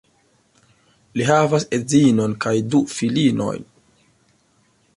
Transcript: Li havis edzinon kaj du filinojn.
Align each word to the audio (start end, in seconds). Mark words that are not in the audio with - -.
Li 1.19 1.27
havis 1.27 1.67
edzinon 1.77 2.33
kaj 2.45 2.53
du 2.71 2.81
filinojn. 2.95 3.69